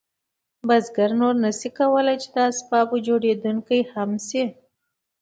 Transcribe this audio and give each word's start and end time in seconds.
بزګر 0.67 1.11
نور 1.19 1.35
نشو 1.43 1.69
کولی 1.77 2.15
چې 2.21 2.29
هم 2.31 2.35
د 2.35 2.37
اسبابو 2.51 2.95
جوړونکی 3.07 3.81
شي. 4.27 4.43